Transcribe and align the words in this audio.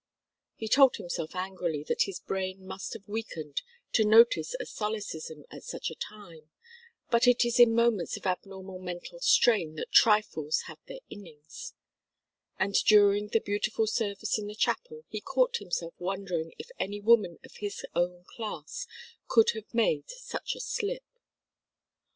He 0.55 0.67
told 0.67 0.95
himself 0.95 1.35
angrily 1.35 1.83
that 1.83 2.05
his 2.07 2.19
brain 2.19 2.65
must 2.65 2.93
have 2.93 3.07
weakened 3.07 3.61
to 3.93 4.03
notice 4.03 4.55
a 4.59 4.65
solecism 4.65 5.45
at 5.51 5.63
such 5.63 5.91
a 5.91 5.95
time, 5.95 6.49
but 7.11 7.27
it 7.27 7.45
is 7.45 7.59
in 7.59 7.75
moments 7.75 8.17
of 8.17 8.25
abnormal 8.25 8.79
mental 8.79 9.19
strain 9.19 9.75
that 9.75 9.91
trifles 9.91 10.61
have 10.61 10.79
their 10.87 11.01
innings; 11.11 11.75
and 12.57 12.73
during 12.87 13.27
the 13.27 13.41
beautiful 13.41 13.85
service 13.85 14.39
in 14.39 14.47
the 14.47 14.55
chapel 14.55 15.05
he 15.07 15.21
caught 15.21 15.57
himself 15.57 15.93
wondering 15.99 16.55
if 16.57 16.71
any 16.79 16.99
woman 16.99 17.37
of 17.45 17.57
his 17.57 17.85
own 17.93 18.23
class 18.25 18.87
could 19.27 19.51
have 19.51 19.71
made 19.71 20.09
such 20.09 20.55
a 20.55 20.59
slip. 20.59 21.03